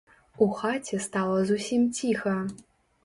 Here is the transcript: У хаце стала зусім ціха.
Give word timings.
У 0.45 0.47
хаце 0.61 0.99
стала 1.07 1.37
зусім 1.53 1.85
ціха. 2.01 2.35